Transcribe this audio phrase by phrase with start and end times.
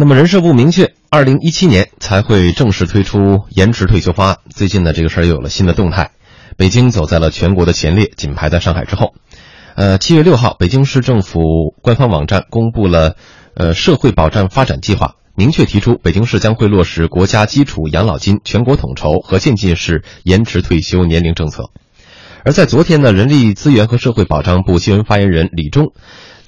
[0.00, 4.38] 那么人社部明确，二零一七年才会正式推出延迟退休方案。
[4.48, 6.12] 最近呢，这个事儿又有了新的动态。
[6.56, 9.14] 北京走在了全国的前列，仅排在上海之后。
[9.74, 11.40] 呃，七月六号，北京市政府
[11.82, 13.16] 官方网站公布了
[13.54, 21.70] 呃社会保障发展计划，明确提出北京市将会落实国家基础养老金全国统筹和渐进式延迟退休年龄政策。
[22.44, 25.92] 而在昨天呢，人力资源和社会保障部新闻发言人李忠。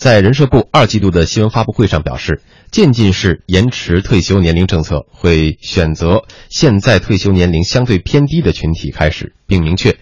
[0.00, 2.40] 在人社部二季度的新闻发布会上表示，
[2.70, 9.98] 渐进式延迟退休年龄政策会选择现在退休年龄相对偏低的群体开始，并明确，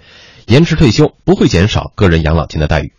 [0.46, 2.92] 延迟退休不会减少个人养老金的待遇。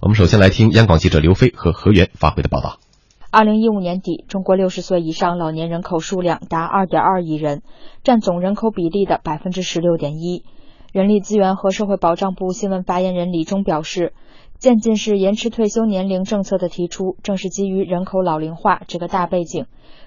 [0.00, 2.78] 我们首先来听央广记者刘飞和何源发回的报道。
[3.30, 7.60] 二零一五年底，中国六十岁以上老年人口数量达二点二亿人，
[8.02, 10.44] 占总人口比例的百分之十六点一。
[10.92, 14.14] 人力资源和社会保障部新闻发言人李忠表示。
[14.58, 19.66] 渐进式延迟退休年龄政策的提出，正是基于人口老龄化这个大背景。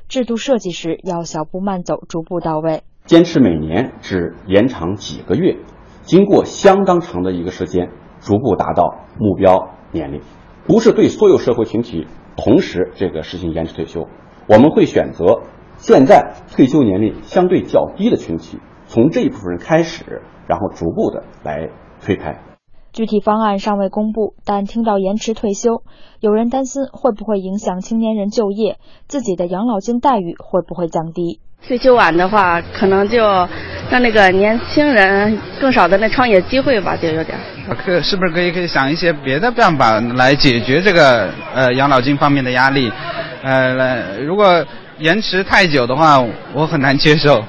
[0.10, 2.84] 制度设计时要小步慢走，逐步到位。
[3.06, 5.56] 坚持每年只延长几个月，
[6.02, 10.20] 经过相当长的一个时间，逐步达到目标年龄。
[10.68, 14.10] 不是对所有社会群体同时这个实行延迟退休，
[14.50, 15.44] 我们会选择
[15.78, 21.70] 现在退休年龄相对较低的群体，从这一部分人开始，然后逐步的来
[22.02, 22.51] 推开。
[22.94, 25.84] 具体方案尚未公布，但听到延迟退休，
[26.20, 31.40] 有人担心会不会影响青年人就业，自己的养老金待遇会不会降低？
[31.66, 33.24] 退休晚的话，可能就
[33.90, 37.38] 让那个年轻人更少的那创业机会吧，就有点。
[37.86, 42.92] 可是不是可以可以想一些别的办法来解决这个呃养老金方面的压力？
[43.44, 44.66] 呃，如果
[44.98, 46.20] 延迟太久的话，
[46.54, 47.44] 我很难接受。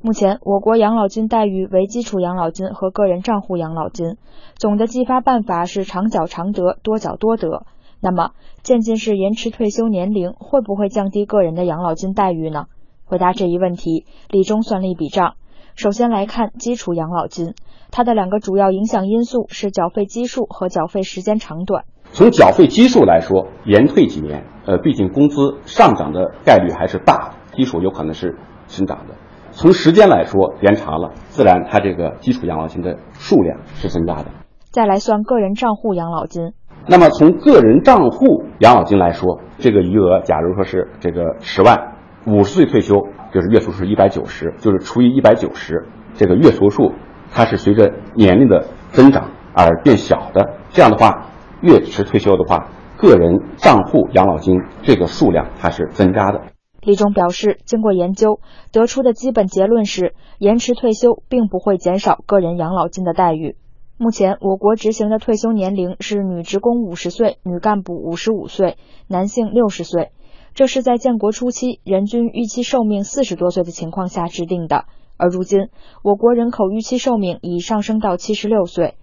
[0.00, 4.16] 目前，我国养老金待遇为基础养老金和个人账户养老金，
[4.56, 7.66] 总的计发办法是长缴长得，多缴多得。
[8.00, 8.30] 那么，
[8.62, 12.66] 渐进式延迟退休年龄会不会降低个人的养老金待遇呢？
[13.06, 15.34] 回答这一问题，李忠算了一笔账。
[15.74, 17.54] 首先来看基础养老金，
[17.90, 21.86] 它的两个主要影响因素是缴费基数和缴费时间长短。
[22.12, 28.38] 从缴费基数来说，延退几年，呃，毕竟工资上涨的概率还是大，基数有可能是
[28.68, 29.14] 增长的。
[29.60, 34.26] 从时间来说，延长了，自然它这个基础养老金的数量是增加的。
[34.70, 36.52] 再来算个人账户养老金，
[36.86, 46.92] 那么从个人账户养老金来说，这个余额，假如说是这个十万，五十岁退休就是月数是一百九十，就是除以一百九十，这个月除数
[47.34, 50.54] 它是随着年龄的增长而变小的。
[50.70, 51.30] 这样的话，
[51.62, 56.42] 越迟退休的话，个人账户养老金这个数量它是增加的。
[56.80, 58.40] 李忠表示，经过研究，
[58.70, 63.56] 得出的基本结论是，延迟退休并不会减少个人养老金的待遇。
[63.96, 68.76] 目前，我国执行的退休年龄是女职工五十岁，女干部五十五岁，
[69.08, 70.12] 男性六十岁。
[70.54, 74.84] 这是在建国初期人均预期寿命四十多岁的情况下制定的，
[75.16, 75.68] 而如今，
[76.04, 78.94] 我国人口预期寿命已上升到七十六岁。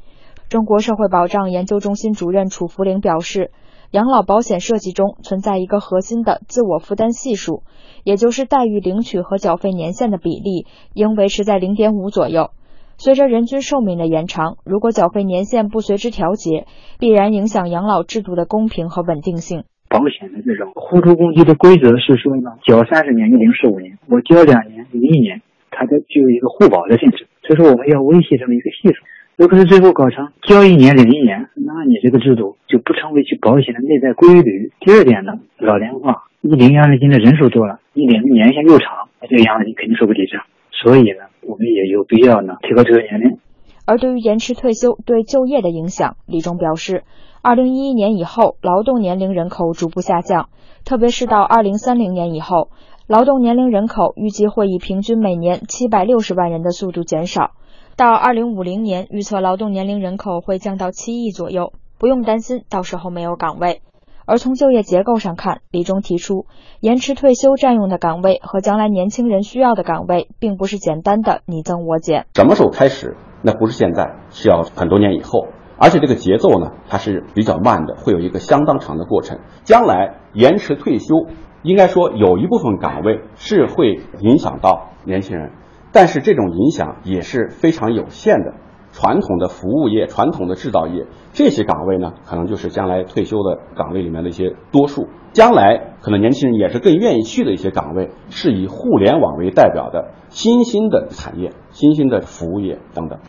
[0.48, 3.52] 中国社会保障研究中心主任楚福玲表示。
[3.96, 7.64] 养老保险设计中存在一个核心的自我负担系数，
[8.04, 12.50] 也就是待遇领取和缴费年限的比例应维持在零点五左右。
[12.98, 16.68] 随着人均寿命的延长，如果缴费年限不随之调节，
[17.00, 19.64] 必然影响养老制度的公平和稳定性。
[19.88, 25.42] 保险的这种互助公积的规则是说呢，缴三十年就领十五年，我交两年领一年，
[25.72, 27.28] 它的具有一个互保的性质。
[27.48, 29.06] 所以说，我们要维系这么一个系数。
[29.38, 34.72] 如果是最后搞成交一年领一年，那你这个制度就不成为去保险的内在规律。
[34.80, 40.44] 第二点呢，老龄化，你领养老金的人数多了，你领的年限又长，那这个养老金肯定收不抵账。
[40.72, 43.38] 所以呢，我们也有必要呢提高退休年龄。
[43.86, 47.04] 而对于延迟退休对就业的影响，李忠表示，
[47.42, 50.48] 二零一一年以后，劳动年龄人口逐步下降，
[50.86, 52.70] 特别是到二零三零年以后，
[53.06, 57.52] 劳动年龄人口预计会以平均每年七百六十万人的速度减少。
[57.98, 63.82] 到二零五零年，预测劳动年龄人口会降到七亿左右，不用担心到时候没有岗位。
[64.26, 66.46] 而从就业结构上看，李忠提出，
[66.82, 72.26] 延迟退休占用的岗位和将来年轻人需要的岗位，并不是简单的你增我减。
[72.36, 73.16] 什么时候开始？
[73.42, 75.48] 那不是现在，是要很多年以后。
[75.78, 79.40] 而且这个节奏呢，它是比较慢的，会有一个相当长的过程。
[79.64, 81.28] 将来延迟退休，
[81.64, 85.52] 应该说有一部分岗位是会影响到年轻人。
[85.96, 88.54] 但是这种影响也是非常有限的。
[88.92, 95.08] 传统的服务业、传统的制造业这些岗位呢，可能就是将来退休的岗位里面的一些多数。
[95.32, 103.20] 将来可能年轻人也是更愿意去的一些岗位，是以互联网为代表的新兴的产业、新兴的服务业等等。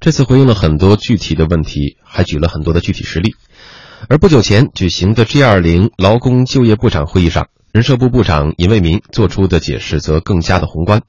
[0.00, 3.34] 这次回应了很多具体的问题，还举了很多的具体实例。
[4.08, 7.48] 而不久前举行的 G20 劳工就业部长会议上。
[7.72, 11.02] 人社部部长尹卫民做出的解释则更加的宏观。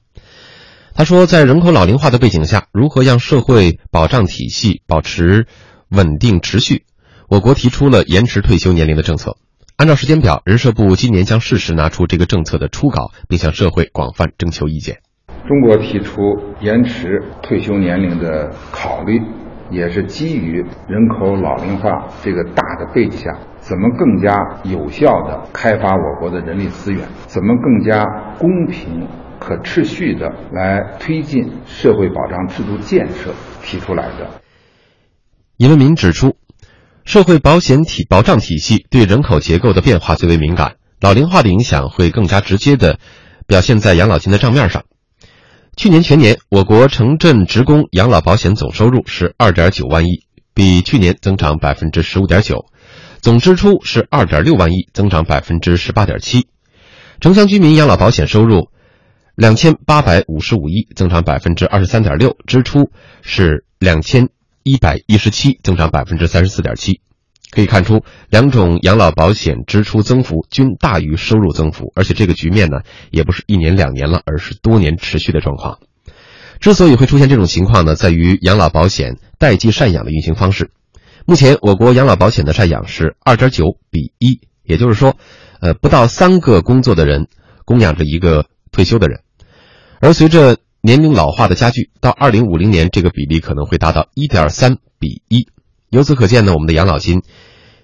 [0.98, 5.46] 他说，在人口老龄化的背景下，如何让社会保障体系保持
[5.90, 6.84] 稳定持续？
[7.28, 9.36] 我国提出了延迟退休年龄的政策。
[9.76, 15.00] 按照时间表，人社部今年将适时拿出这个政策的初稿，并向社会广泛征求意见。
[15.46, 16.22] 中国提出
[16.62, 19.20] 延迟退休年龄的考虑，
[19.70, 24.34] 也是基于人口老龄化这个大的背景下，怎么更加
[24.64, 28.02] 有效地开发我国的人力资源，怎么更加
[28.38, 29.06] 公平、
[29.38, 34.40] 可持续的来推进社会保障制度建设提出来的。
[35.56, 36.36] 尹文民指出，
[37.04, 42.98] 社会保险体保障体系对人口结构的变化最为敏感，老龄化的影响会更加直接地
[43.46, 44.84] 表现在养老金的账面上。
[45.76, 50.24] 去年全年，我国城镇职工养老保险总收入是二点九万亿，
[50.54, 52.66] 比去年增长百分之十五点九；
[53.20, 56.48] 总支出是二点六万亿，增长百分之十八点七。
[57.20, 58.68] 城乡居民养老保险收入
[59.36, 62.90] 两千八百五十五亿，增长百分之二十三点六，支出
[63.20, 64.30] 是两千
[64.62, 67.02] 一百一十七，增长百分之三十四点七。
[67.50, 72.78] 可以看出，两种养老保险支出增幅均大于收入增幅，而且这个局面呢，
[73.10, 75.80] 也不是一年两年了，而是多年持续的状况。
[76.58, 80.70] 之所以会出现这种情况呢，在于养老保险代际赡养的运行方式。
[81.26, 85.14] 目前，我国养老保险的赡养是二点九比一，也就是说，
[85.60, 87.28] 呃，不到三个工作的人
[87.66, 89.20] 供养着一个退休的人。
[90.00, 95.48] 而随着年龄老化的加剧，到二零五零年，这个比例可能会达到一点三比一。
[95.90, 97.22] 由此可见呢，我们的养老金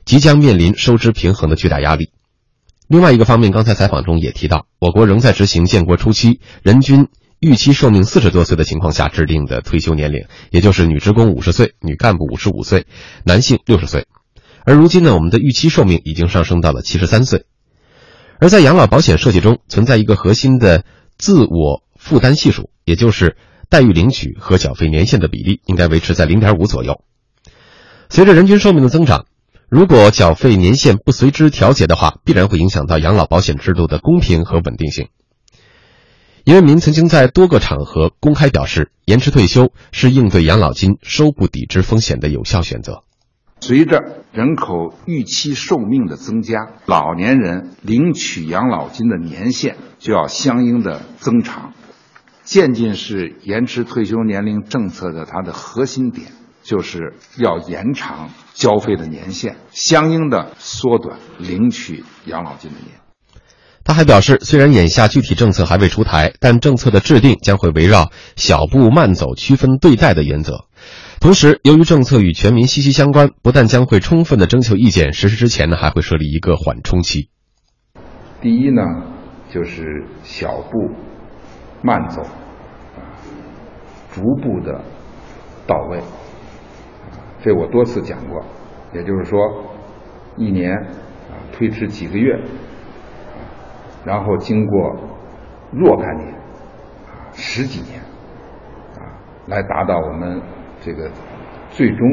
[0.04, 2.10] 即将面临收支平衡的巨大压力。
[2.88, 7.08] 另外一个方面，刚才采访中也提到，我国仍在执行建国初期人均
[7.40, 12.86] 预期寿命四十多岁的情况下制定的退休年龄，也就是女职工五十岁，女干部五十五岁，
[13.24, 14.06] 男性六十岁。
[14.64, 17.46] 而如今呢，我们的预期寿命已经上升到了七十三岁。
[18.38, 20.84] 而在养老保险设计中，存在一个核心的
[21.16, 23.36] 自我负担系数，也就是
[23.70, 27.04] 待遇领取和缴费年限的比例应该维持在零点五左右。
[28.10, 29.26] 随着人均寿命的增长，
[29.68, 35.10] 如果缴费年限不随之调节的话，必然会影响到养老保险制度的公平和稳定性。
[36.44, 43.04] 尹为民曾经在多个场合公开表示，延迟退休是应对养老金收不抵支风险的有效选择。
[43.60, 51.72] 随着人口预期寿命的增加，老年人领取养老金的年限就要相应的增长。
[52.52, 56.26] 渐进式延迟退休年龄政策的它的核心点。
[56.62, 63.00] 就是要延长交费的年限，相应的缩短领取养老金的年。
[63.82, 70.66] 他还表示，虽然眼下具体政策还未出台，但政策的制定将会围绕小步慢走、区分对待的原则。
[71.18, 77.28] 同时，由于政策与全民息息相关，不但将会充分的征求意见，实施之前呢，还会设立一个缓冲期。
[78.40, 78.82] 第一呢，
[79.52, 80.78] 就是小步
[81.82, 82.22] 慢走，
[84.12, 84.80] 逐步的
[85.66, 85.98] 到位。
[87.40, 88.40] 这我多次讲过，
[88.92, 89.40] 也就是说，
[90.36, 92.38] 一年啊推迟几个月，
[94.04, 94.96] 然后经过
[95.72, 96.34] 若干年
[97.32, 98.00] 十几年
[98.94, 99.02] 啊，
[99.48, 100.40] 来达到我们
[100.80, 101.10] 这个
[101.70, 102.06] 最终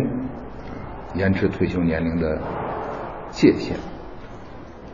[1.13, 2.42] 延迟退休年龄的
[3.30, 3.78] 界限。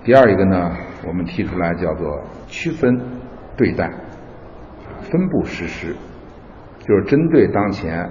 [0.04, 0.76] 第二一个呢，
[1.08, 3.00] 我们提出来叫做区分
[3.56, 3.90] 对待，
[5.02, 5.96] 分步实施，
[6.88, 8.10] 就是针对当前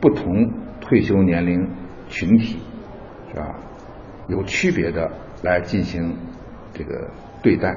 [0.00, 0.50] 不同。
[0.80, 1.68] 退休年龄
[2.06, 2.60] 群体
[3.28, 3.54] 是吧？
[4.28, 5.10] 有区别的
[5.42, 6.16] 来进行
[6.72, 7.10] 这个
[7.42, 7.76] 对待。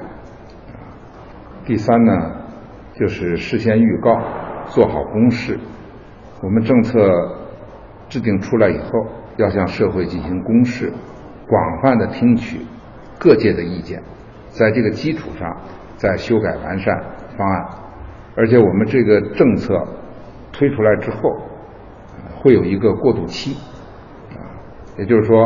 [1.66, 2.12] 第三呢，
[2.94, 4.16] 就是事先预告，
[4.68, 5.58] 做好公示。
[6.42, 6.98] 我们政策
[8.08, 8.90] 制定出来以后，
[9.36, 10.90] 要向社会进行公示，
[11.46, 12.60] 广泛的听取
[13.18, 14.02] 各界的意见，
[14.48, 15.54] 在这个基础上
[15.96, 16.98] 再修改完善
[17.36, 17.68] 方案。
[18.36, 19.86] 而且我们这个政策
[20.52, 21.18] 推出来之后。
[22.36, 23.56] 会有一个过渡期，
[24.32, 24.34] 啊，
[24.98, 25.36] 也就是说，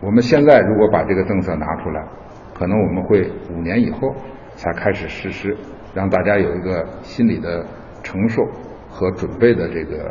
[0.00, 2.04] 我们现在如果把这个政策拿出来，
[2.52, 4.12] 可能我们会五年以后
[4.56, 5.56] 才开始实施，
[5.94, 7.64] 让大家有一个心理的
[8.02, 8.42] 承受
[8.88, 10.02] 和准备的这个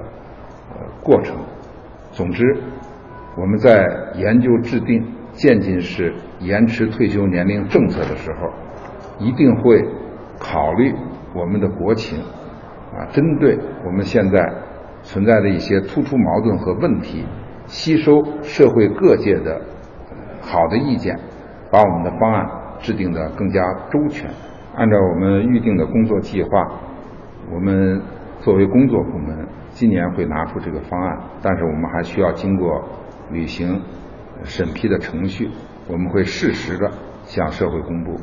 [0.70, 1.36] 呃过程。
[2.12, 2.46] 总之，
[3.36, 3.86] 我们在
[4.16, 8.50] 研究制定渐进式延迟退休年龄政策的时候，
[9.20, 9.84] 一定会
[10.39, 10.96] 考虑
[11.36, 12.24] 我们的国情，
[12.96, 14.51] 啊，针对我们现在。
[15.01, 17.24] 存在的一些突出矛盾和问题，
[17.67, 19.62] 吸收社会各界的
[20.41, 21.17] 好的意见，
[21.72, 22.46] 把我们的方案
[22.79, 24.29] 制定的更加周全。
[24.75, 26.50] 按照我们预定的工作计划，
[27.50, 28.01] 我们
[28.41, 32.84] 作为工作部门，今年会拿出这个方案，但是我们还需要经过
[33.31, 33.81] 履行
[34.43, 35.50] 审批的程序，
[35.88, 36.91] 我们会适时的
[37.24, 38.19] 向社会公布。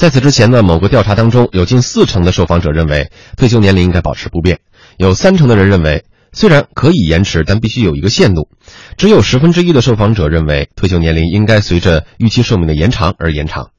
[0.00, 4.60] 在此之前呢，某个调查当中，有近四成的受访者认为退休年龄应该保持不变，
[4.96, 8.48] 有三成的人认为虽然可以延迟，但必须有一个限度，
[8.96, 13.72] 只有十分之一的受访者认为退休年龄应该随着预期寿命的延长而延长。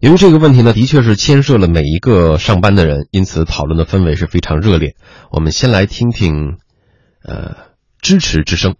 [0.00, 4.94] 由于这个问题呢，的确是牵涉了每一个上班的人，因此讨论的氛围是非常热烈。
[5.30, 6.58] 我们先来听听，
[7.24, 7.56] 呃，
[8.02, 8.74] 支持之声。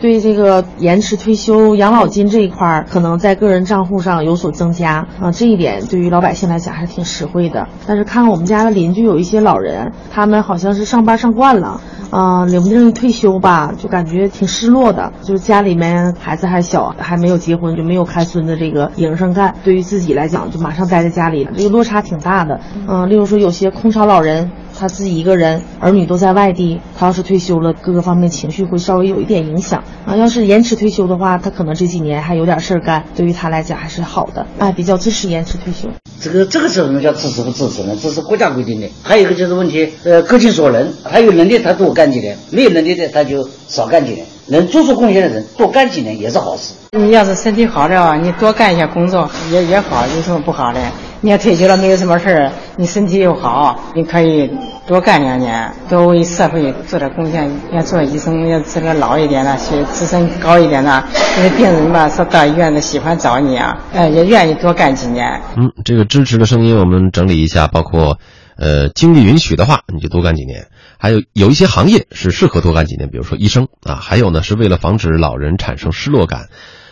[0.00, 7.66] 对这个延迟退休养老金这一块儿，可能在个人账户上有所增加啊，这一点对于老百姓来讲还是挺实惠的。
[7.86, 15.12] 但是看我们家的邻居有一些老人，他们好像是上班上惯了，啊，领不领退休吧，就感觉挺失落的。
[15.22, 22.60] 就是家里面孩子还小，还没有结婚，就没有看孙子这个营生干，对于自己来讲，就马上待在家里，这个落差挺大的。
[22.86, 24.50] 嗯，例如说有些空巢老人。
[24.78, 30.16] 他自己一个人，儿女都在外地，他要是退休了，各个方面情绪会稍微有一点影响啊。
[30.16, 34.46] 要是延迟退休的话，他可能这几年还有点事儿干，对于他来讲还是好的。
[34.58, 35.88] 哎，比较支持延迟退休。
[36.20, 37.94] 这个这个是什么叫支持不支持呢？
[38.00, 38.88] 这是国家规定的。
[39.02, 44.26] 还有一个就是问题，呃，各尽所能，他有能力他多干几年，没有能力的他就少干几年。
[44.46, 46.74] 能做出贡献的人多干几年也是好事。
[46.98, 50.80] 你要是身体好了，你多干一些工作也也好，有什么不好的？
[51.24, 54.50] 你要退休了没有什么事儿，你身体又好，你可以
[54.86, 57.50] 多干两年，多为社会做点贡献。
[57.72, 61.02] 要做医生，要这个老一点的，学资深高一点的，
[61.38, 65.40] 因为病人吧，说到医院的喜欢找你啊，哎，也愿意多干几年。
[65.56, 68.18] 嗯，这个支持的声音我们整理一下，包括，
[68.58, 70.66] 呃，经济允许的话，你就多干几年。
[70.98, 76.48] 还有有一些行业是适合多干几年，比如说医生啊，还有呢是为了防止老人产生失落感，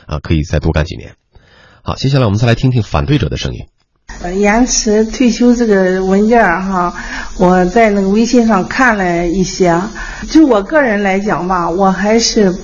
[0.07, 1.17] 啊，可以再多干几年。
[1.83, 3.67] 好，接下来我们再来听听反对者的声音。
[4.21, 6.95] 呃，延迟退休这个文件儿哈，
[7.39, 9.77] 我在那个微信上看了一些。
[10.31, 12.55] 就我个人来讲吧，我还是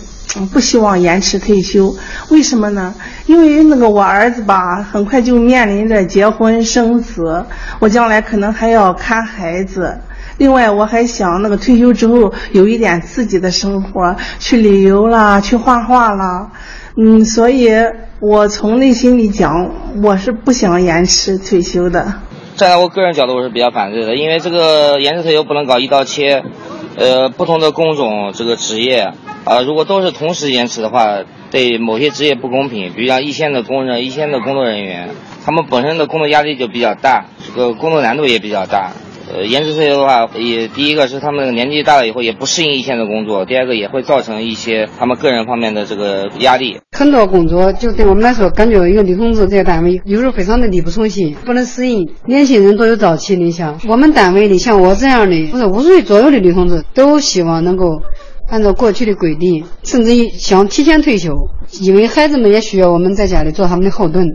[0.53, 1.93] 不希望延迟退休。
[2.29, 2.95] 为什么呢？
[3.27, 7.45] 因为那个我儿子吧，很快就面临着结婚生子，
[7.81, 9.99] 我将来可能还要看孩子。
[10.37, 16.53] 另外，我还想那个退休之后有一点自己的生活，去旅游啦，去画画啦。
[16.97, 17.69] 嗯，所以。
[18.21, 19.71] 我从内心里讲，
[20.03, 22.03] 我是不想延迟退休的。
[22.57, 26.43] 站在我个人角度，我是比较反对的，因为这个延迟退休不能搞一刀切。
[26.97, 29.13] 呃，不同的工种，这个职业
[29.45, 31.19] 啊，如果都是同时延迟的话，
[31.53, 32.93] 对某些职业不公平。
[32.93, 35.11] 比如像一线的工人、一线的工作人员，
[35.45, 38.91] 他们本身的工作压力就比较大，这个工作难度也比较大。
[39.31, 46.81] 呃，延迟退休的话，也第一个是他们年纪大了以后也不适应一线的工作，第二个也会造成一些他们个人方面的这个压力。
[46.97, 52.11] 很多工作就对我们来说，感觉一个女同志在单位有时候非常的力不从心，不能适应。
[52.25, 58.01] 年轻人都有早期理想，我们单位里像我这样的，不是五十岁左右的女同志，都希望能够
[58.49, 61.35] 按照过去的规定，甚至于想提前退休，
[61.83, 64.27] 因为孩子们也需要我们在家里做他们的后盾。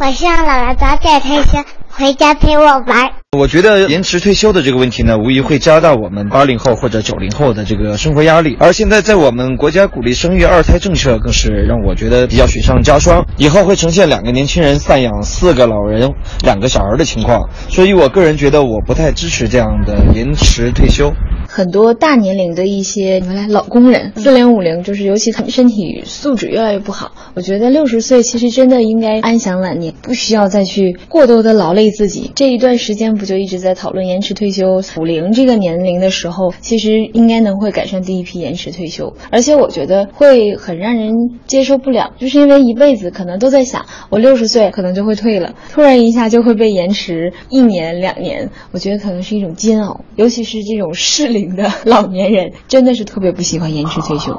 [0.00, 1.58] 我希望姥姥早点退休，
[1.98, 3.10] 回家陪我玩。
[3.36, 8.56] 我觉得延迟退休的这个问题呢，无疑会加大我们八零后或者九零后的这个生活压力。
[8.60, 13.26] 而现在在我们国家鼓励生育二胎政策，更是让我觉得比较雪上加霜。
[13.36, 16.08] 以后会呈现两个年轻人赡养四个老人、
[16.44, 17.50] 两个小孩的情况。
[17.68, 21.12] 所以我个人觉得，我不太支持这样的延迟退休。
[21.50, 27.12] 很多大年龄的一些原来老工人，四零五零，就是尤其他们身体素质越来越不好。
[27.34, 32.30] 我觉得六十岁其实真的应该安享晚年，不需要再去过多的劳累自己。
[32.36, 33.08] 这一段时间。
[33.18, 41.14] 不就一直在讨论延迟退休五零这个年龄的时候，其实应该能会改善第一批延迟退休，而且我觉得会很让人
[41.46, 54.38] 接受不了，就是因为一辈子可能都在想，我六十岁可能就会退了，突然一下就会被延迟一年两年，我觉得可能是一种煎熬，尤其是这种适龄的老年人，真的是特别不喜欢延迟退休。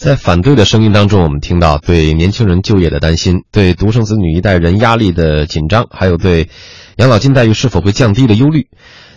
[0.00, 6.48] 在反对的声音当中，我们听到对年轻人就业的担心，对独生子女一代人压力的紧张，还有对。
[6.96, 8.68] 养老金待遇是否会降低的忧虑，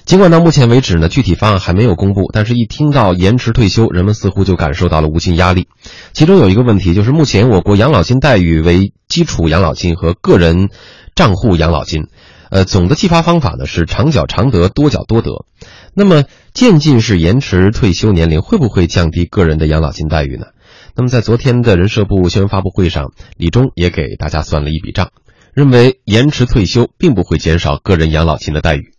[0.03, 5.69] 尽管到目前为止呢，具体方案还没有公布，但是一听到延迟退休，人们似乎就感受到了无尽压力。
[6.11, 10.67] 其中有一个问题就是，目前我国养老金待遇为基础养老金和个人
[11.15, 12.07] 账户养老金，
[12.49, 15.45] 呃，总的计发方法呢是长缴长得，多缴多得。
[15.93, 20.47] 那么渐进式延迟退休年龄会不会降低个人的养老金待遇呢？
[20.95, 25.09] 那么在昨天的人社部新闻发布会上，李忠也给大家算了一笔账。
[25.55, 28.91] 认为延迟退休并不会减少个人养老金的待遇。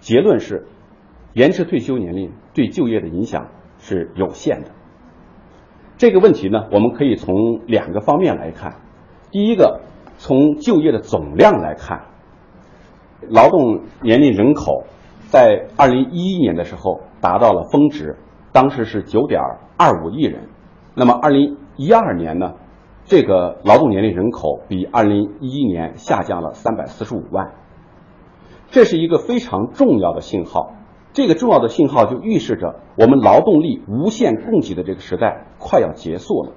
[0.00, 0.66] 结论是，
[1.32, 3.48] 延迟退休年龄对就业的影响
[3.78, 4.72] 是有限的。
[5.96, 8.76] 这个问题呢，我们可以从两个方面来看。
[9.30, 9.80] 第一个，
[10.18, 12.08] 从就业的总量来看，
[13.30, 14.84] 劳动年龄人口
[15.28, 18.18] 在二零一一年的时候达到了峰值，
[18.52, 19.40] 当时是九点
[19.78, 20.46] 二五亿人。
[20.98, 22.54] 那么二零一二年呢？
[23.04, 27.52] 这个劳动年龄人口比二零一一年下降了三百四十五万，
[28.70, 30.72] 这是一个非常重要的信号。
[31.12, 36.52] 这个重要的信号就预示着我们劳动力无限供给的这个时代快要结束了。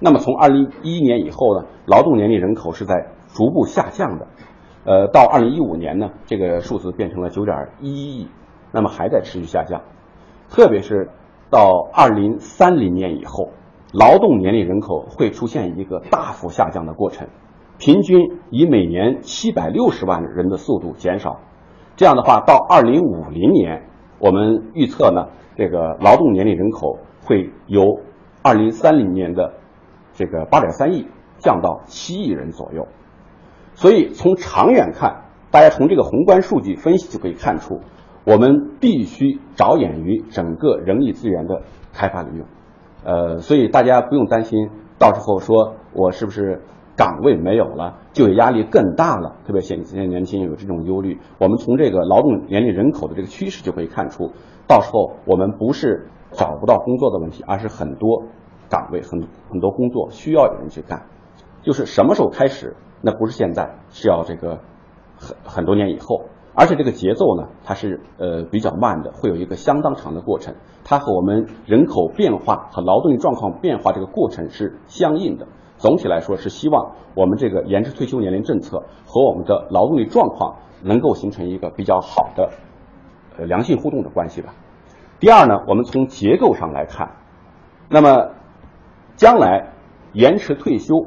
[0.00, 4.26] 那么从二零一一年以后呢，劳动年龄人口是在逐步下降的，
[4.84, 8.28] 呃，到二零一五年呢，这个数字变成了九点一亿，
[8.72, 9.82] 那么还在持续下降，
[10.48, 11.10] 特别是
[11.50, 13.50] 到二零三零年以后。
[13.98, 17.28] 劳动年龄人口会出现一个大幅下降的过程，
[17.78, 21.40] 平均以每年七百六十万人的速度减少。
[21.96, 23.84] 这样的话，到二零五零年，
[24.18, 28.00] 我们预测呢，这个劳动年龄人口会由
[28.42, 29.54] 二零三零年的
[30.12, 31.06] 这个八点三亿
[31.38, 32.88] 降到七亿人左右。
[33.72, 37.80] 所以从长远看，大家从这个宏观数据分析就可以看出，
[38.24, 41.62] 我们必须着眼于整个人力资源的
[41.94, 42.46] 开发利用。
[43.06, 46.60] 呃，所以大家不用担心，到时候说我是不是
[46.96, 49.36] 岗位没有了，就业压力更大了。
[49.46, 54.32] 特别现现在年轻人有这种忧虑，我们从这个劳动年龄人口的这个趋势就可以看出，
[54.66, 58.24] 到时候我们不是找不到工作的问题，而是很多
[58.68, 61.04] 岗位很很多工作需要有人去干。
[61.62, 64.58] 就是什么时候开始，那不是现在，是要这个
[65.16, 66.24] 很很多年以后。
[66.58, 70.54] 而且这个节奏呢，它是呃比较慢的，会有一个相当长的过程。
[70.84, 75.46] 它和我们人口变化和劳动力状况变化这个过程是相应的。
[75.76, 82.50] 总体来说，是希望我们这个延迟退休年龄政策和我们的劳动力状况能够形成一个比较好的
[83.38, 84.54] 呃良性互动的关系吧。
[85.20, 87.16] 第二呢，我们从结构上来看，
[87.90, 88.30] 那么
[89.16, 89.74] 将来
[90.14, 91.06] 延迟退休，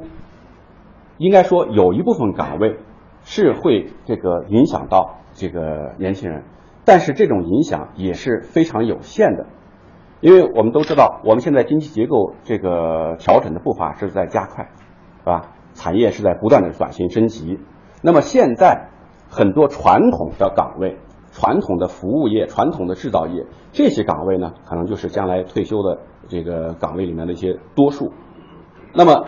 [1.18, 2.78] 应该说有一部分岗位
[3.24, 5.16] 是会这个影响到。
[5.40, 6.44] 这个年轻人，
[6.84, 9.46] 但是这种影响也是非常有限的，
[10.20, 14.68] 因为我们都知道，我们现在经济结构这个调整的步伐是在加快，
[15.20, 15.52] 是吧？
[15.72, 17.58] 产业是在不断的转型升级。
[18.02, 18.90] 那么现在
[19.30, 20.98] 很多传统的岗位、
[21.32, 28.12] 传统的服务业、传统的制造业这些岗位呢，可能就是将来退休的这个岗位里面的一些多数。
[28.92, 29.24] 那么，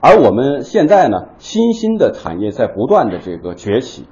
[0.00, 4.06] 而我们现在呢，新兴的产业在不断的这个崛起。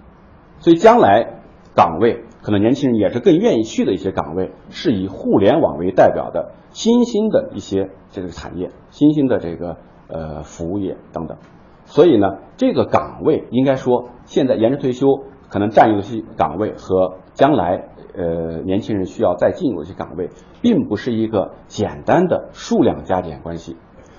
[0.59, 1.41] 所以将来
[1.75, 9.77] 岗位可能年轻人也是更愿意去的一些岗位，是以互联网为代表的新兴的一些这个产业、新兴的这个
[10.09, 11.39] 呃服务业等等。
[11.85, 20.31] 所以呢，这个岗位应该说现在延迟退休可能占有些岗位和将来呃年轻人需要再进入一些岗位，
[20.63, 23.77] 并不是一个简单的数量加减关系。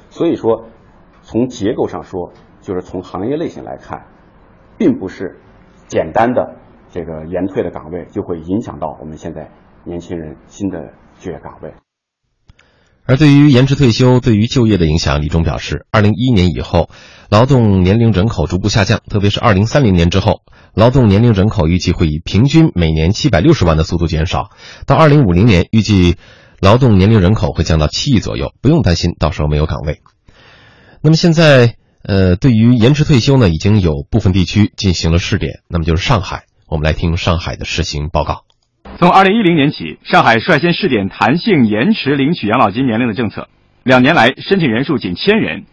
[0.09, 0.63] 所以说，
[1.21, 4.05] 从结构上说，就是从行业类型来看，
[4.77, 5.37] 并不是。
[5.87, 6.55] 简单的
[6.91, 9.49] 这个延退的岗位，就会影响到我们现在
[9.85, 11.73] 年轻人新的就业岗位。
[13.05, 16.89] 而对于延迟退休对于就业的影响，李忠表示，二零一一年以后，
[17.29, 20.41] 劳动年龄人口逐步下降，特别是二零三零年之后，
[20.73, 24.49] 劳动年龄人口预计会以平均每年七百六十万的速度减少，
[24.85, 26.17] 到二零五零年，预计
[26.59, 30.01] 劳动年龄人口会降到七亿左右，不用担心到时候没有岗位。
[31.01, 31.75] 那么现在。
[32.07, 36.43] 呃，对于延迟退休呢，已经有部分地区进行了试点，那么就是上海。
[36.69, 38.45] 我们来听上海的实行报告。
[38.97, 43.49] 从二零一零年起，上海率先试点弹性延迟领取养老金年龄的政策，
[43.83, 45.65] 两年来申请人数仅千人，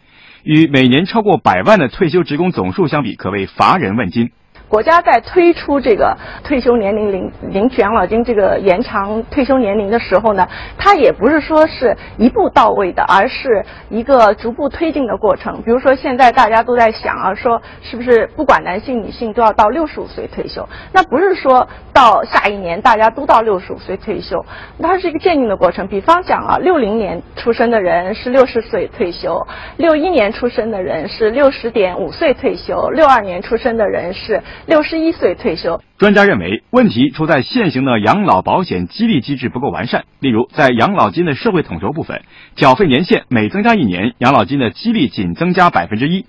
[0.42, 4.30] 与每年超过百万的退休职工总数相比，可谓乏人问津。
[4.74, 15.62] 国家在推出这个退休年龄领领取养老金这个延长退休年龄的时候呢，它也不是说是一步到位的，而是一个逐步推进的过程。
[15.62, 20.68] 比如说现在大家都在想啊，说是不是不管男性女性都要到六十五岁退休？
[20.92, 24.44] 那不是说到下一年大家都到六十五岁退休，
[24.82, 25.86] 它是一个渐进的过程。
[25.86, 34.42] 比方讲啊，六零年出生的人是六十岁退休，六一年出生的人是六十点五岁退休，六二年出生的人是。
[34.66, 40.04] 六十一岁退休，专家认为问题出在现行的养老保险激励机制不够完善。
[40.20, 42.22] 例如，在养老金的社会统筹部分，
[42.56, 46.24] 缴费年限每增加一年，养老金的激励仅增加百分之一。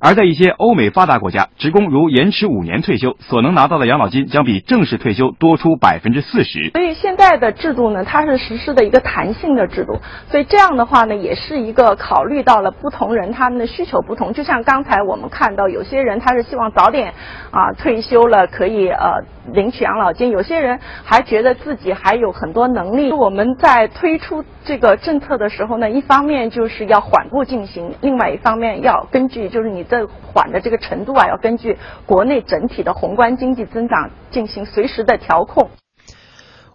[0.00, 6.70] 而在一些欧美发达国家，职工如延迟五年退休，所能拿到的养老金将比正式退休多出百分之四十。
[6.70, 9.98] 所以现在的制度呢，它是实施的一个弹性的制度，
[10.30, 14.32] 所以这样的话呢，也是一个考虑到了不同人他们的需求不同。
[14.32, 17.12] 就像刚才我们看到，有些人他是希望早点
[17.50, 23.10] 啊退休了，可以呃领取养老金；有些人还觉得自己还有很多能力。
[23.10, 29.87] 我们在推出这个政策的时候呢，一方面就是要缓步进行，另外一方面要根据就是你。
[29.88, 35.70] 这缓的这个程度啊，要根据国内整体的宏观经济增长进行随时的调控。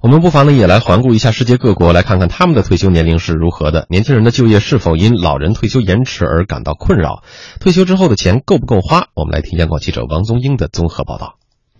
[0.02, 7.24] 我们不妨呢也来环顾一下世界各国，来看看他们的退休年龄是如何的，年轻人的就业是否因老人退休延迟而感到困扰，
[7.62, 9.08] 退休之后的钱够不够花？
[9.16, 11.36] 我们来听央广记者王宗英的综合报道。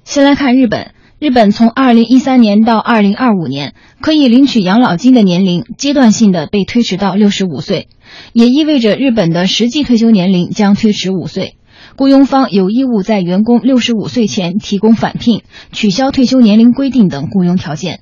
[0.06, 7.90] 先来看日本，日本从二零一三年到二零二五年可以领取养老金的年龄阶段性的被推迟到六十五岁，
[8.34, 11.56] 也意味着日本的实际退休年龄将推迟五岁。
[11.96, 18.00] 雇佣方有义务在员工六十五岁前提供返聘、取消退休年龄规定等雇佣条件。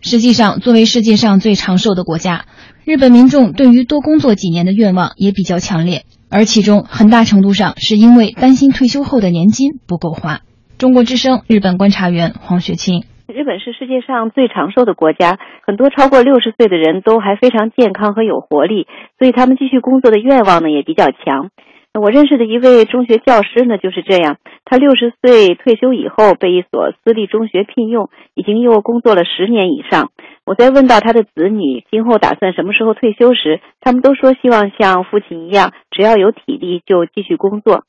[0.00, 2.46] 实际上，作为世界上最长寿的国家，
[2.84, 10.40] 日本民众对于多工作几年的愿望也比较强烈，而其中很大程度上是因为担心退休后的年金不够花。
[10.76, 18.86] 中国之声日本观察员黄雪清：日本是世界上最长寿的国家，很多超过六十岁的人都还非常健康和有活力，
[19.18, 21.48] 所以他们继续工作的愿望呢也比较强。
[21.94, 30.10] 我认识的一位中学教师呢就是这样，他六十岁退休以后被一所私立中学聘用，已经又工作了十年以上。
[30.44, 37.84] 我在问到他的子女今后打算什么时候退休时，他们都说希望像父亲一样，只要有体力就继续工作。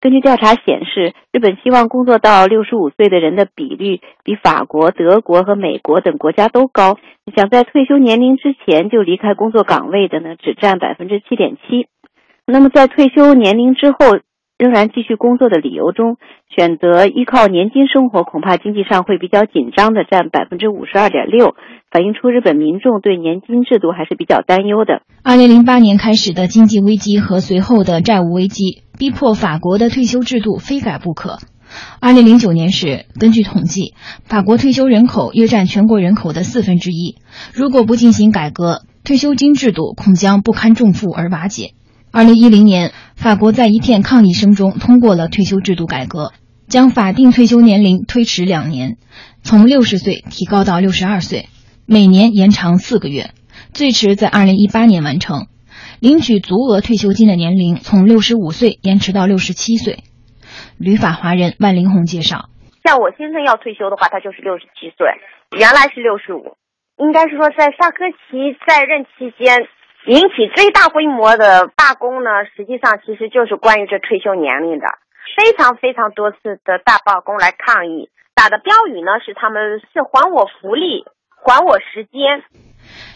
[0.00, 6.96] 根据调查显示，日本希望工作到六十五岁的人的比率比法国、德国和美国等国家都高。
[7.36, 11.86] 想在退休年龄之前就离开工作岗位的呢，只占百分之七点七。
[12.46, 13.98] 那么，在退休年龄之后
[14.60, 16.18] 仍然继续工作的理由中，
[16.54, 21.54] 选择依靠年金生活，恐怕经济上会比较紧张的，占百分之五十二点六，
[21.90, 25.00] 反映出日本民众对年金制度还是比较担忧的。
[25.24, 31.38] 二零零八年开始的经济危机和随后的债务危机，逼迫法国的退休制度非改不可。
[31.98, 33.94] 二零零九年时，根据统计，
[34.24, 37.16] 法国退休人口约占全国人口的四分之一，
[37.54, 41.70] 如果不进行改革，退休金制度恐将不堪重负而瓦解。
[42.12, 46.32] 二零一零年，法国在一片抗议声中通过了退休制度改革，
[46.68, 48.96] 将法定退休年龄推迟两年，
[49.42, 51.50] 从六十岁提高到六十二岁，
[51.86, 53.32] 每年延长四个月，
[53.74, 55.48] 最迟在二零一八年完成。
[56.00, 59.98] 领取足额退休金的年龄从六十五岁延迟到六十七岁。
[60.78, 62.48] 旅法华人万林红介绍：
[62.82, 65.06] 像我先生要退休的话，他就是六十七岁，
[65.58, 66.56] 原来是六十五，
[66.96, 69.68] 应该是说在萨科齐在任期间。
[70.06, 74.86] 引起最大规模的罢工呢，实际上其实就是关于这退休年龄的，
[75.36, 81.04] 非常非常多次的大罢工来抗议，打的标语呢是他们是还我福利，
[81.44, 82.42] 还我时间。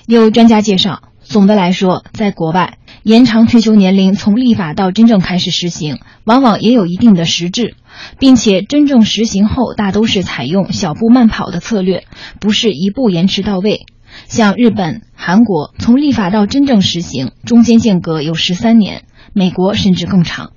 [0.06, 7.74] 有专家介绍，总的来说，在国外延长退休年龄从立法到真正开始实行，往往也有一定的实质，
[8.18, 12.04] 并且真正实行后大都是采用小步慢跑的策略，
[12.42, 13.86] 不是一步延迟到位。
[14.26, 20.52] 像日本、韩国，从立法到真正实行，中间间隔有十三年；美国甚至更长。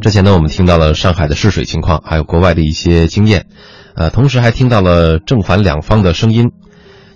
[0.00, 3.46] 之前呢，我们听到了上海的试水情况，还有国外的一些经验，
[3.94, 6.52] 呃，同时还听到了正反两方的声音。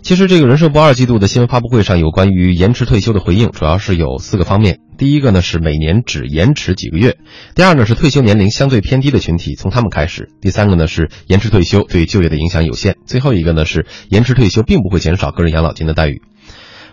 [0.02, 4.80] 其实，这个人社部二季度的新闻发布会上有关于延迟退休的回应，主要是有四个方面。
[4.98, 7.12] 第一个呢是每年只延迟几个月；
[7.54, 16.20] 第二呢是退休年龄相对偏低的群体从他们开始；第三个呢是延迟退休对就业的影响有限；最后一个呢是延迟退休并不会减少个人养老金的待遇。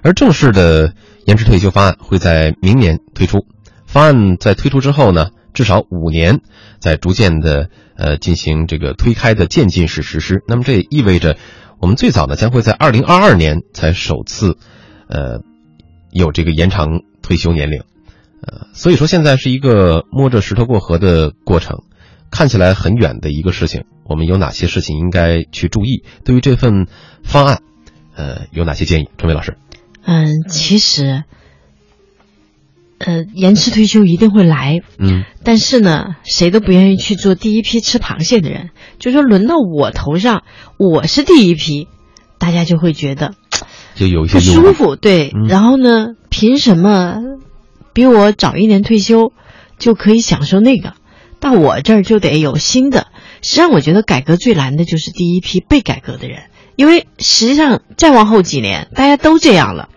[0.04, 0.94] 而正式的
[1.26, 3.40] 延迟退休方案会在明年推出。
[3.88, 6.42] 方案在推出之后呢，至少五年
[6.80, 10.44] 在逐渐的呃进行这个推开的渐进式实施。
[10.48, 11.38] 那么这也意味着。
[11.82, 14.58] 我们最早呢将会在二零二二年才首次，
[15.08, 15.40] 呃，
[16.12, 17.84] 有这个延长退休年龄，
[18.42, 21.84] 呃，所以说现在是一个摸着石头过河的过程，
[22.32, 23.86] 看起来很远的一个事情。
[24.04, 26.04] 我们有哪些事情应该去注意？
[26.26, 26.88] 对于这份
[27.24, 27.62] 方案，
[28.14, 29.10] 呃，有哪些建议？
[29.18, 29.56] 春梅老师，
[30.04, 31.24] 嗯，其实。
[33.00, 38.72] 呃，延迟退休一定会来，嗯，但是呢，谁都不愿意去做第一批吃螃蟹的人。
[39.00, 40.44] 就说轮到我头上，
[40.78, 41.88] 我是第一批，
[42.38, 43.36] 大家就会觉得
[43.96, 45.32] 就有一些不舒服，对。
[45.48, 47.16] 然后呢，凭什么
[47.94, 49.32] 比我早一年退休
[49.78, 50.94] 就可以享受那个？
[51.40, 53.08] 到我这儿就得有新的。
[53.42, 56.42] 实际上，我觉得改革最难的就是第一批被改革的人，
[56.76, 59.88] 因为实际上再往后几年，大家都这样了，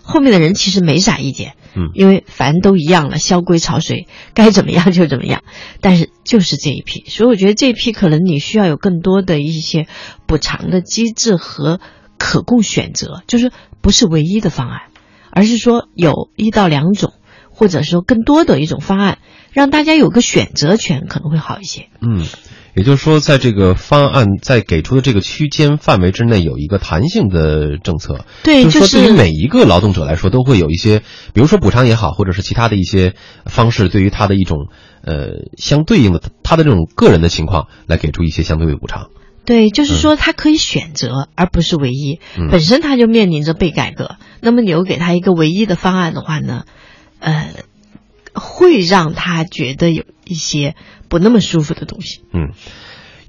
[0.00, 1.52] 后面的人其实没啥意见。
[1.74, 5.42] 嗯，因为反正都一样了，萧规潮水， 该怎么样就怎么样。
[5.80, 9.86] 但是就是这一批，所以我觉得这一批可能你需要有更多的一些
[10.26, 11.80] 补偿的机制和
[12.18, 14.80] 可供选择，就是不是唯一的方案，
[15.30, 17.14] 而是说有一到两种，
[17.50, 19.18] 或者说更多的一种方案，
[19.52, 21.88] 让大家有个选择权，可能会好一些。
[22.00, 22.26] 嗯。
[22.74, 28.24] 也就是说，在这个方案在给出的这个区间范围之内，有一个弹性的政策。
[28.42, 31.00] 对，就是说，对于每一个劳动者来说，都会有一些，
[31.32, 34.68] 比如说补偿也好，或者是其他的一些方式，对于他的一种
[35.02, 39.08] 呃相对应的他的这种个人的情况，来给出一些相对的补偿。
[39.44, 42.20] 对，就是说他可以选择，而不是唯一。
[42.38, 46.64] 嗯本身他就面临着被改革，那么你又给他一个唯一的方案的话呢，
[47.18, 47.48] 呃，
[48.34, 50.76] 会让他觉得有一些
[51.08, 52.22] 不那么舒服的东西。
[52.32, 52.52] 嗯，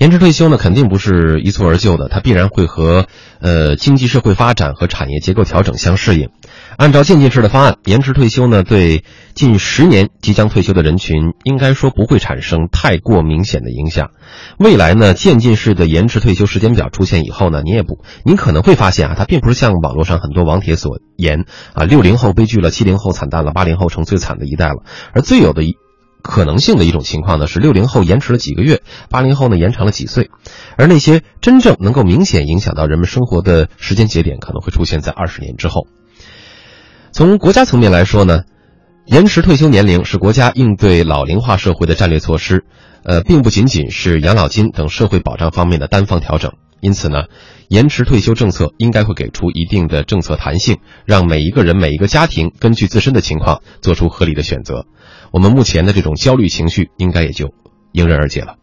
[0.01, 3.05] 延迟退休呢，肯定不是一蹴而就的，它必然会和
[3.39, 6.29] 呃经济社会发展和产业结构调整相适应。
[6.75, 9.03] 按照渐进式的方案，延迟退休呢，对
[9.35, 14.09] 近十年即将退休的人群，应该说不会产生太过明显的影响。
[14.57, 24.77] 未来呢，渐进式的延迟退休时间表出现以后呢，你也不，您可能会发现啊，它并不是像网络上很多网帖所言啊，六零后悲剧了，七零后惨淡了，八零后成最惨的一代了，
[25.13, 25.75] 而最有的一。
[26.21, 30.29] 可能性的一种情况呢，是六零后延迟了几个月，八零后呢延长了几岁，
[30.77, 35.87] 而那些真正能够明显影响到人们生活的时间节点，可能会出现在二十年之后。
[37.11, 38.43] 从国家层面来说呢，
[39.05, 42.63] 延迟退休年龄是国家应对老龄化社会的战略措施，
[43.03, 46.53] 呃，并不仅仅是养老金等社会保障方面的单方调整。
[46.81, 47.25] 因此呢，
[47.69, 54.87] 延迟退休政策应该会给出一定的政策弹性，让每一个人、每一个家庭根据自身的情况做出合理的选择。
[55.31, 57.53] 我们目前的这种焦虑情绪，应该也就
[57.93, 58.55] 迎刃而解了。